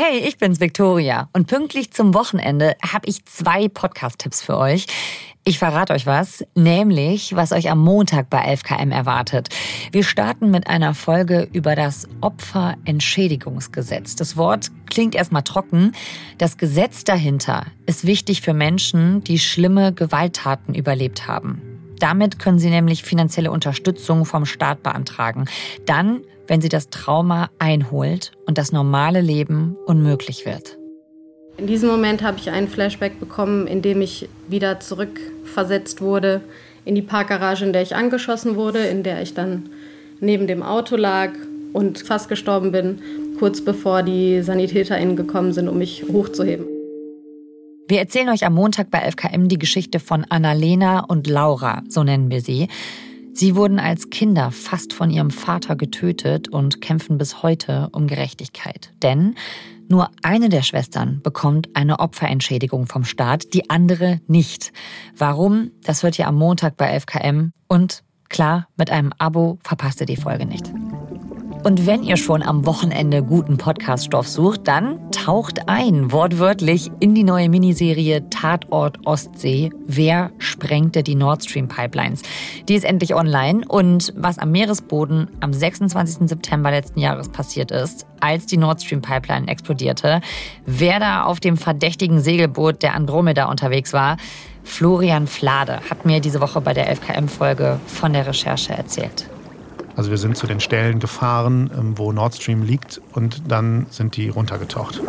Hey, 0.00 0.20
ich 0.20 0.38
bin's 0.38 0.60
Victoria 0.60 1.28
und 1.32 1.48
pünktlich 1.48 1.90
zum 1.90 2.14
Wochenende 2.14 2.76
habe 2.88 3.08
ich 3.08 3.24
zwei 3.24 3.66
Podcast-Tipps 3.68 4.40
für 4.40 4.56
euch. 4.56 4.86
Ich 5.42 5.58
verrate 5.58 5.92
euch 5.92 6.06
was, 6.06 6.44
nämlich 6.54 7.34
was 7.34 7.50
euch 7.50 7.68
am 7.68 7.80
Montag 7.80 8.30
bei 8.30 8.38
11KM 8.54 8.92
erwartet. 8.92 9.48
Wir 9.90 10.04
starten 10.04 10.52
mit 10.52 10.68
einer 10.68 10.94
Folge 10.94 11.48
über 11.52 11.74
das 11.74 12.06
Opferentschädigungsgesetz. 12.20 14.14
Das 14.14 14.36
Wort 14.36 14.70
klingt 14.86 15.16
erstmal 15.16 15.42
trocken. 15.42 15.90
Das 16.38 16.58
Gesetz 16.58 17.02
dahinter 17.02 17.66
ist 17.86 18.06
wichtig 18.06 18.42
für 18.42 18.54
Menschen, 18.54 19.24
die 19.24 19.40
schlimme 19.40 19.92
Gewalttaten 19.92 20.76
überlebt 20.76 21.26
haben. 21.26 21.60
Damit 21.98 22.38
können 22.38 22.60
sie 22.60 22.70
nämlich 22.70 23.02
finanzielle 23.02 23.50
Unterstützung 23.50 24.26
vom 24.26 24.46
Staat 24.46 24.84
beantragen. 24.84 25.46
Dann 25.86 26.20
wenn 26.48 26.60
sie 26.60 26.68
das 26.68 26.90
Trauma 26.90 27.50
einholt 27.58 28.32
und 28.46 28.58
das 28.58 28.72
normale 28.72 29.20
Leben 29.20 29.76
unmöglich 29.86 30.44
wird. 30.44 30.76
In 31.58 31.66
diesem 31.66 31.88
Moment 31.88 32.22
habe 32.22 32.38
ich 32.38 32.50
einen 32.50 32.68
Flashback 32.68 33.20
bekommen, 33.20 33.66
in 33.66 33.82
dem 33.82 34.00
ich 34.00 34.28
wieder 34.48 34.80
zurückversetzt 34.80 36.00
wurde 36.00 36.40
in 36.84 36.94
die 36.94 37.02
Parkgarage, 37.02 37.64
in 37.64 37.72
der 37.72 37.82
ich 37.82 37.94
angeschossen 37.94 38.56
wurde, 38.56 38.78
in 38.78 39.02
der 39.02 39.22
ich 39.22 39.34
dann 39.34 39.68
neben 40.20 40.46
dem 40.46 40.62
Auto 40.62 40.96
lag 40.96 41.30
und 41.72 41.98
fast 41.98 42.28
gestorben 42.28 42.72
bin, 42.72 43.00
kurz 43.38 43.60
bevor 43.60 44.02
die 44.02 44.42
SanitäterInnen 44.42 45.16
gekommen 45.16 45.52
sind, 45.52 45.68
um 45.68 45.78
mich 45.78 46.04
hochzuheben. 46.10 46.66
Wir 47.88 47.98
erzählen 47.98 48.28
euch 48.28 48.44
am 48.44 48.54
Montag 48.54 48.90
bei 48.90 49.00
FKM 49.00 49.48
die 49.48 49.58
Geschichte 49.58 49.98
von 49.98 50.24
Annalena 50.28 51.00
und 51.00 51.26
Laura, 51.26 51.82
so 51.88 52.04
nennen 52.04 52.30
wir 52.30 52.40
sie. 52.40 52.68
Sie 53.38 53.54
wurden 53.54 53.78
als 53.78 54.10
Kinder 54.10 54.50
fast 54.50 54.92
von 54.92 55.12
ihrem 55.12 55.30
Vater 55.30 55.76
getötet 55.76 56.48
und 56.48 56.80
kämpfen 56.80 57.18
bis 57.18 57.40
heute 57.40 57.88
um 57.92 58.08
Gerechtigkeit. 58.08 58.92
Denn 59.00 59.36
nur 59.88 60.10
eine 60.24 60.48
der 60.48 60.62
Schwestern 60.62 61.22
bekommt 61.22 61.68
eine 61.74 62.00
Opferentschädigung 62.00 62.86
vom 62.86 63.04
Staat, 63.04 63.54
die 63.54 63.70
andere 63.70 64.20
nicht. 64.26 64.72
Warum? 65.16 65.70
Das 65.84 66.02
hört 66.02 66.18
ihr 66.18 66.26
am 66.26 66.34
Montag 66.34 66.76
bei 66.76 66.98
FKM. 66.98 67.52
Und 67.68 68.02
klar, 68.28 68.66
mit 68.76 68.90
einem 68.90 69.12
Abo 69.18 69.60
verpasst 69.62 70.00
ihr 70.00 70.06
die 70.06 70.16
Folge 70.16 70.44
nicht. 70.44 70.72
Und 71.64 71.86
wenn 71.86 72.02
ihr 72.02 72.16
schon 72.16 72.42
am 72.42 72.64
Wochenende 72.66 73.22
guten 73.22 73.58
Podcaststoff 73.58 74.28
sucht, 74.28 74.68
dann 74.68 75.10
taucht 75.10 75.68
ein, 75.68 76.12
wortwörtlich, 76.12 76.90
in 77.00 77.14
die 77.14 77.24
neue 77.24 77.48
Miniserie 77.48 78.28
Tatort 78.30 79.04
Ostsee. 79.04 79.70
Wer 79.86 80.30
sprengte 80.38 81.02
die 81.02 81.16
Nord 81.16 81.44
Stream 81.44 81.66
Pipelines? 81.68 82.22
Die 82.68 82.74
ist 82.74 82.84
endlich 82.84 83.14
online 83.14 83.62
und 83.66 84.14
was 84.16 84.38
am 84.38 84.52
Meeresboden 84.52 85.28
am 85.40 85.52
26. 85.52 86.28
September 86.28 86.70
letzten 86.70 87.00
Jahres 87.00 87.28
passiert 87.28 87.70
ist, 87.70 88.06
als 88.20 88.46
die 88.46 88.56
Nord 88.56 88.82
Stream 88.82 89.02
Pipeline 89.02 89.48
explodierte, 89.48 90.20
wer 90.64 91.00
da 91.00 91.24
auf 91.24 91.40
dem 91.40 91.56
verdächtigen 91.56 92.20
Segelboot 92.20 92.82
der 92.82 92.94
Andromeda 92.94 93.46
unterwegs 93.46 93.92
war, 93.92 94.16
Florian 94.64 95.26
Flade 95.26 95.80
hat 95.90 96.04
mir 96.04 96.20
diese 96.20 96.40
Woche 96.40 96.60
bei 96.60 96.74
der 96.74 96.94
11KM-Folge 96.94 97.80
von 97.86 98.12
der 98.12 98.26
Recherche 98.26 98.74
erzählt. 98.74 99.28
Also 99.98 100.12
wir 100.12 100.18
sind 100.18 100.36
zu 100.36 100.46
den 100.46 100.60
Stellen 100.60 101.00
gefahren, 101.00 101.72
ähm, 101.76 101.98
wo 101.98 102.12
Nord 102.12 102.36
Stream 102.36 102.62
liegt 102.62 103.00
und 103.14 103.42
dann 103.50 103.86
sind 103.90 104.16
die 104.16 104.28
runtergetaucht. 104.28 105.02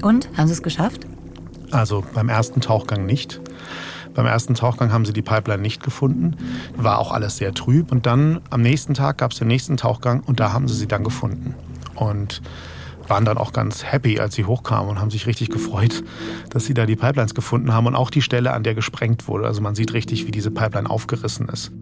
Und? 0.00 0.28
Haben 0.36 0.46
Sie 0.46 0.52
es 0.52 0.62
geschafft? 0.62 1.08
Also 1.72 2.04
beim 2.14 2.28
ersten 2.28 2.60
Tauchgang 2.60 3.04
nicht. 3.04 3.40
Beim 4.14 4.26
ersten 4.26 4.54
Tauchgang 4.54 4.92
haben 4.92 5.04
sie 5.04 5.12
die 5.12 5.22
Pipeline 5.22 5.60
nicht 5.60 5.82
gefunden. 5.82 6.36
War 6.76 7.00
auch 7.00 7.10
alles 7.10 7.38
sehr 7.38 7.52
trüb. 7.52 7.90
Und 7.90 8.06
dann 8.06 8.40
am 8.50 8.62
nächsten 8.62 8.94
Tag 8.94 9.18
gab 9.18 9.32
es 9.32 9.38
den 9.38 9.48
nächsten 9.48 9.76
Tauchgang 9.76 10.20
und 10.20 10.38
da 10.38 10.52
haben 10.52 10.68
sie 10.68 10.76
sie 10.76 10.86
dann 10.86 11.02
gefunden. 11.02 11.56
Und 11.96 12.42
waren 13.10 13.24
dann 13.24 13.36
auch 13.36 13.52
ganz 13.52 13.84
happy, 13.84 14.20
als 14.20 14.34
sie 14.34 14.44
hochkamen 14.44 14.88
und 14.88 15.00
haben 15.00 15.10
sich 15.10 15.26
richtig 15.26 15.50
gefreut, 15.50 16.02
dass 16.50 16.64
sie 16.64 16.74
da 16.74 16.86
die 16.86 16.96
Pipelines 16.96 17.34
gefunden 17.34 17.74
haben 17.74 17.86
und 17.86 17.96
auch 17.96 18.10
die 18.10 18.22
Stelle, 18.22 18.52
an 18.52 18.62
der 18.62 18.74
gesprengt 18.74 19.28
wurde. 19.28 19.46
Also 19.46 19.60
man 19.60 19.74
sieht 19.74 19.92
richtig, 19.92 20.26
wie 20.26 20.30
diese 20.30 20.50
Pipeline 20.50 20.88
aufgerissen 20.88 21.48
ist. 21.48 21.72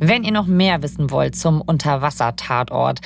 Wenn 0.00 0.22
ihr 0.22 0.30
noch 0.30 0.46
mehr 0.46 0.82
wissen 0.82 1.10
wollt 1.10 1.34
zum 1.34 1.60
Unterwasser-Tatort, 1.60 3.00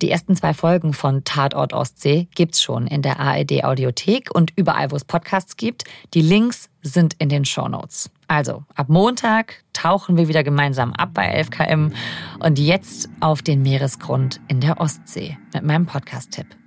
die 0.00 0.10
ersten 0.10 0.34
zwei 0.34 0.54
Folgen 0.54 0.94
von 0.94 1.22
Tatort 1.24 1.74
Ostsee 1.74 2.28
gibt's 2.34 2.62
schon 2.62 2.86
in 2.86 3.02
der 3.02 3.20
ARD 3.20 3.62
Audiothek 3.64 4.34
und 4.34 4.50
überall, 4.56 4.90
wo 4.90 4.96
es 4.96 5.04
Podcasts 5.04 5.58
gibt. 5.58 5.84
Die 6.14 6.22
Links 6.22 6.70
sind 6.80 7.14
in 7.18 7.28
den 7.28 7.44
Shownotes. 7.44 8.10
Also, 8.26 8.64
ab 8.74 8.88
Montag 8.88 9.62
tauchen 9.74 10.16
wir 10.16 10.28
wieder 10.28 10.42
gemeinsam 10.42 10.94
ab 10.94 11.10
bei 11.12 11.42
11KM 11.42 11.92
und 12.38 12.58
jetzt 12.58 13.10
auf 13.20 13.42
den 13.42 13.60
Meeresgrund 13.60 14.40
in 14.48 14.60
der 14.60 14.80
Ostsee 14.80 15.36
mit 15.52 15.64
meinem 15.64 15.84
Podcast-Tipp. 15.84 16.59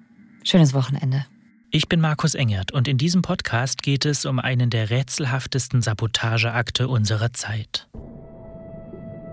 Schönes 0.46 0.74
Wochenende. 0.74 1.26
Ich 1.72 1.88
bin 1.88 2.02
Markus 2.02 2.36
Engert 2.36 2.74
und 2.74 2.90
in 2.90 2.98
diesem 2.98 3.22
Podcast 3.22 3.82
geht 3.82 4.06
es 4.06 4.26
um 4.26 4.40
einen 4.40 4.70
der 4.70 4.90
rätselhaftesten 4.90 5.82
Sabotageakte 5.82 6.90
unserer 6.90 7.32
Zeit. 7.32 7.88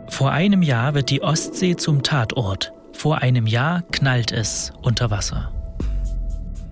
Vor 0.08 0.30
einem 0.30 0.62
Jahr 0.62 0.94
wird 0.94 1.10
die 1.10 1.20
Ostsee 1.20 1.74
zum 1.74 2.04
Tatort. 2.04 2.72
Vor 2.92 3.18
einem 3.18 3.48
Jahr 3.48 3.82
knallt 3.90 4.30
es 4.30 4.72
unter 4.82 5.10
Wasser. 5.10 5.52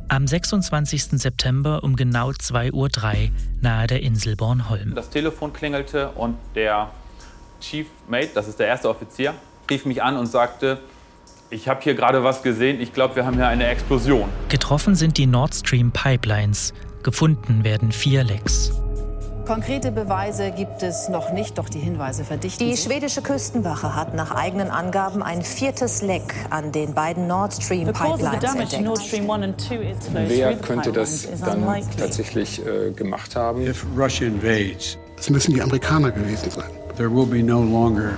Am 0.08 0.26
26. 0.26 1.20
September 1.20 1.82
um 1.82 1.96
genau 1.96 2.30
2.03 2.30 2.72
Uhr 2.72 2.88
nahe 3.60 3.86
der 3.88 4.02
Insel 4.02 4.36
Bornholm. 4.36 4.94
Das 4.94 5.10
Telefon 5.10 5.52
klingelte 5.52 6.10
und 6.10 6.36
der 6.54 6.90
Chief 7.60 7.88
Mate, 8.06 8.30
das 8.34 8.46
ist 8.46 8.60
der 8.60 8.68
erste 8.68 8.88
Offizier, 8.88 9.34
rief 9.68 9.84
mich 9.84 10.00
an 10.02 10.16
und 10.16 10.26
sagte, 10.26 10.78
ich 11.50 11.68
habe 11.68 11.80
hier 11.82 11.94
gerade 11.94 12.24
was 12.24 12.42
gesehen, 12.42 12.80
ich 12.80 12.92
glaube, 12.92 13.16
wir 13.16 13.26
haben 13.26 13.36
hier 13.36 13.48
eine 13.48 13.66
Explosion. 13.66 14.28
Getroffen 14.48 14.94
sind 14.94 15.16
die 15.18 15.26
Nord 15.26 15.54
Stream 15.54 15.90
Pipelines, 15.92 16.74
gefunden 17.02 17.64
werden 17.64 17.92
vier 17.92 18.24
Lecks. 18.24 18.72
Konkrete 19.46 19.90
Beweise 19.90 20.50
gibt 20.50 20.82
es 20.82 21.08
noch 21.08 21.32
nicht, 21.32 21.56
doch 21.56 21.70
die 21.70 21.78
Hinweise 21.78 22.22
verdichten 22.22 22.68
Die 22.68 22.76
schwedische 22.76 23.22
Küstenwache 23.22 23.94
hat 23.94 24.12
nach 24.14 24.32
eigenen 24.32 24.68
Angaben 24.68 25.22
ein 25.22 25.40
viertes 25.40 26.02
Leck 26.02 26.34
an 26.50 26.70
den 26.70 26.92
beiden 26.92 27.26
Nord 27.26 27.54
Stream 27.54 27.90
Pipelines 27.90 28.54
entdeckt. 28.54 28.84
Wer 30.12 30.54
könnte 30.56 30.92
das 30.92 31.26
dann 31.40 31.64
tatsächlich 31.96 32.60
äh, 32.60 32.90
gemacht 32.90 33.36
haben? 33.36 33.62
Es 33.62 35.30
müssen 35.30 35.54
die 35.54 35.62
Amerikaner 35.62 36.10
gewesen 36.10 36.50
sein. 36.50 36.70
There 36.98 37.10
will 37.10 37.26
be 37.26 37.42
no 37.42 37.62
longer 37.62 38.10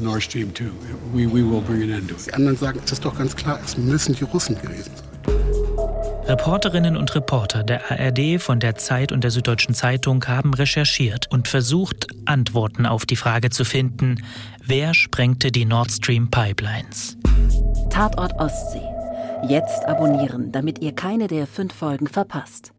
Nord 0.00 0.22
Stream 0.22 0.54
2. 0.54 0.64
We, 1.12 1.26
we 1.26 1.42
will 1.42 1.60
bring 1.60 1.82
an 1.82 1.90
end 1.90 2.08
to 2.08 2.14
it. 2.14 2.26
Die 2.26 2.34
anderen 2.34 2.56
sagen, 2.56 2.80
es 2.84 2.92
ist 2.92 3.04
doch 3.04 3.16
ganz 3.16 3.34
klar, 3.34 3.58
es 3.64 3.76
müssen 3.76 4.14
die 4.14 4.24
Russen 4.24 4.56
gewesen 4.60 4.90
sein. 4.94 5.08
Reporterinnen 6.28 6.94
und 6.94 7.14
Reporter 7.14 7.62
der 7.62 7.90
ARD, 7.90 8.38
von 8.38 8.60
der 8.60 8.74
Zeit 8.74 9.12
und 9.12 9.24
der 9.24 9.30
Süddeutschen 9.30 9.74
Zeitung 9.74 10.22
haben 10.26 10.52
recherchiert 10.52 11.26
und 11.30 11.48
versucht, 11.48 12.06
Antworten 12.26 12.84
auf 12.84 13.06
die 13.06 13.16
Frage 13.16 13.48
zu 13.48 13.64
finden, 13.64 14.22
wer 14.62 14.92
sprengte 14.92 15.50
die 15.50 15.64
Nord 15.64 15.90
Stream 15.90 16.30
Pipelines? 16.30 17.16
Tatort 17.88 18.34
Ostsee. 18.38 18.82
Jetzt 19.48 19.86
abonnieren, 19.86 20.52
damit 20.52 20.80
ihr 20.82 20.92
keine 20.92 21.28
der 21.28 21.46
fünf 21.46 21.72
Folgen 21.72 22.08
verpasst. 22.08 22.72